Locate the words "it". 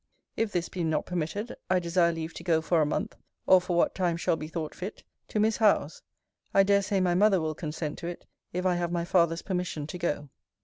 8.07-8.25